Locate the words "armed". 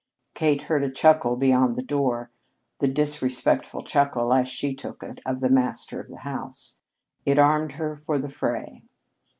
7.37-7.73